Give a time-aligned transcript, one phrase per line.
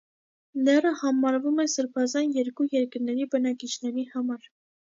[0.69, 4.53] Լեռը համարվում է սրբազան երկու երկրների բնակիչների համար։